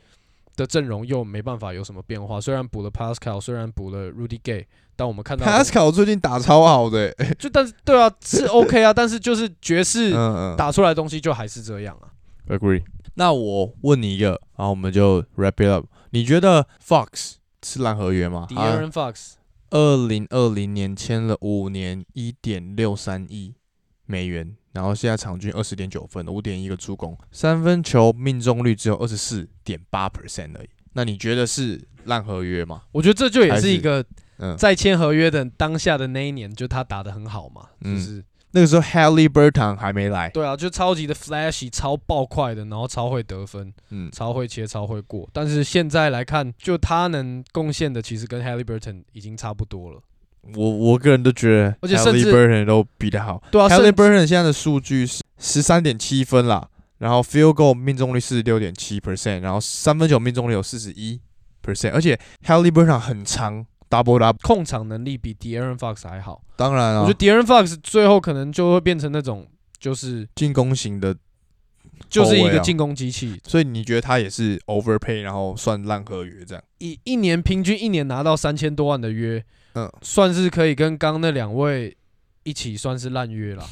[0.61, 2.39] 的阵容又没办法有什么变化。
[2.39, 10.13] 虽然补了 Pascal，虽然补了 Rudy Gay，但我们看到 Pascal 最近打超好的、欸， 就但是对啊是 OK 啊，但是就是爵士
[10.57, 12.13] 打出来的东西就还是这样啊。
[12.49, 12.83] ，agree。
[13.15, 15.87] 那我问你一个，然后我们就 wrap it up。
[16.11, 19.33] 你觉得 Fox 是烂合约吗？d e a r o n Fox
[19.71, 23.55] 二零二零年签了五年一点六三亿
[24.11, 30.69] 美元，然后现在场均二十点九分，五点一个助攻，三分球命中率只有二十四点八 percent 而已。
[30.95, 32.83] 那你觉得是烂合约吗？
[32.91, 34.05] 我觉得这就也是是一个
[34.39, 38.25] 嗯，在签合约的当下的那一年，就他打的很好嘛，就嗯是。
[38.53, 45.31] 那个时候 Halliburton 还没来，对啊，就超级的 flashy，超爆快的，然后超会得分，嗯，超会切，超会过。
[45.33, 50.03] 但是现在来看，就他能贡献的，其实跟 Halliburton 已经差不多了。
[50.55, 53.43] 我我个人都觉得而且甚至 Halliburton 都比得好。
[53.51, 56.69] 对啊，甚至 Halliburton 现在的数据是十三点七分啦，
[56.99, 61.21] 然后 field goal 命中率四十六点七 percent，然后三分球命中率有四十一
[61.63, 64.37] percent，而且 h a l l y Burton 很长 double double。
[64.43, 66.43] 控场能力比 De'Aaron Fox 还好。
[66.57, 69.47] 当然啊，我觉得 De'Aaron Fox 最后可能就会变成那种，
[69.79, 71.15] 就是进攻型的
[72.09, 76.65] 就是一个进攻机器，所以你觉得他也是 overpay，然后算烂合约这样？
[76.79, 79.45] 一一年平均一年拿到三千多万的约，
[79.75, 81.97] 嗯，算是可以跟刚刚那两位
[82.43, 83.65] 一起算是烂约了。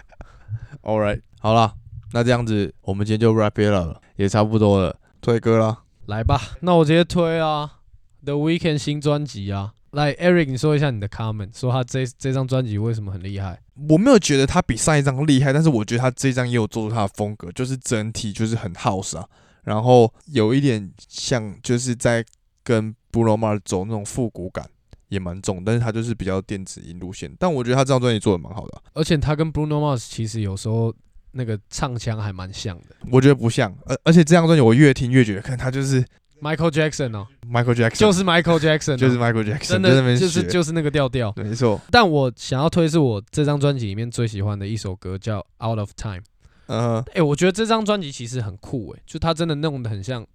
[0.82, 1.74] All right，好了，
[2.12, 5.82] 那这样子我们今天就 wrap it up 了，也差不多了，推歌啦。
[6.06, 7.80] 来吧，那我直接推啊
[8.24, 9.72] ，The Weeknd 新专辑啊。
[9.92, 13.58] 来，Eric，你说一下你的 comment，说他这这张专辑为什么很厉害？
[13.88, 19.26] 我没有觉得他比上一张厉害，但是我觉得他这张也有做出他的风格，就是整体就是很 house 啊，
[19.64, 22.22] 然后有一点像就是在
[22.62, 24.68] 跟 Bruno Mars 走那种复古感，
[25.08, 30.94] 也蛮重，但是他就是比较电子音路线，但我觉得他这张专辑做的蛮好的啊、而且他跟 Bruno Mars 其实有时候
[31.32, 32.96] 那个唱腔还蛮像的。
[33.10, 36.04] 我觉得不像，而而且这张专辑我越听越觉得，看他就是
[36.40, 41.32] Michael Jackson 哦，Michael Jackson，就是 Michael Jackson，哦、就是 Michael Jackson，真的就是就是那个调调。
[41.36, 46.20] 没错，但我想要推是我这张专辑里面最喜欢的一首歌，叫《Out of Time》。
[46.68, 50.26] 嗯、哎、我觉得这张专辑其实很酷哎、就他真的弄得很像，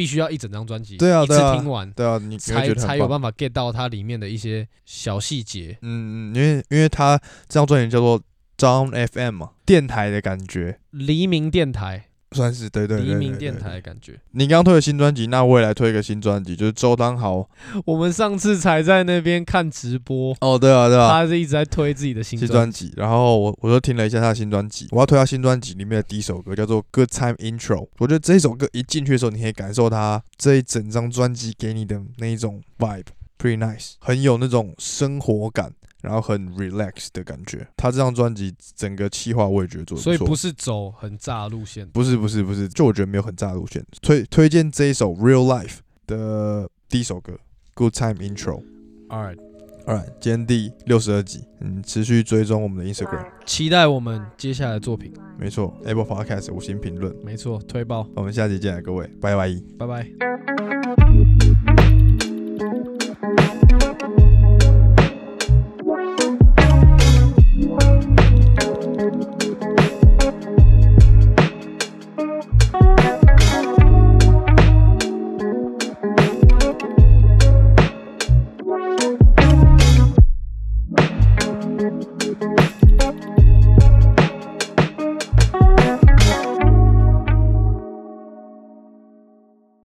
[0.00, 5.76] 必须要一整张专辑对啊一次听完对啊，你你才才有办法 get 到它里面的一些小细节。
[5.82, 8.18] 嗯嗯，因为因为它这张专辑叫做
[8.56, 14.18] Down FM 嘛，电台的感觉，黎明电台，算是对对对黎明电台的感觉。
[14.32, 17.48] 你刚刚推了新专辑，那我也来推一个新专辑，就是周汤豪。
[17.84, 22.92] 我们上次才在那边看直播，哦，对啊，对啊，他是一直在推自己的新专辑。
[22.96, 27.84] 然后我我就听了一下他的新专辑，我要推他新专辑里面的第一首歌叫做《Good Time Intro》。
[27.98, 35.72] 我觉得这首歌一进去的时候，你可以感受他这一整张专辑给你的那一种 vibe，pretty nice，很有那种生活感。
[36.02, 41.86] 然后很 relax 的感觉，他这张专辑整个企划我也觉得做的错所以不是走很炸路线。
[41.88, 43.84] 不是不是不是，就我觉得没有很炸的路线。
[44.00, 47.38] 推推荐这一首 Real Life 的第一首歌
[47.74, 48.62] Good Time Intro。
[49.08, 55.12] All right，Alright，今天第六十二集，嗯，持续追踪我们的 Instagram，期待我们接下来的作品。
[55.38, 59.60] 没错，Apple Podcast 五星评论，没错，推爆，我们下集见，各位，拜拜。
[59.78, 61.39] 拜拜。